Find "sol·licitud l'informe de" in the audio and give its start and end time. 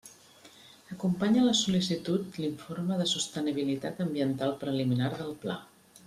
1.59-3.07